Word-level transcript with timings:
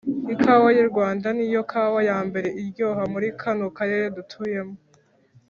ikawa 0.33 0.69
y'urwanda 0.77 1.27
niyo 1.37 1.61
kawa 1.71 1.99
yambere 2.09 2.49
iryoha 2.61 3.03
muri 3.13 3.27
kano 3.41 3.65
karere 3.77 4.05
dutuyemo 4.15 4.75